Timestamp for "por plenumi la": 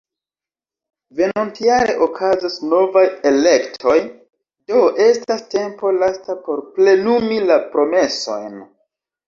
6.49-7.63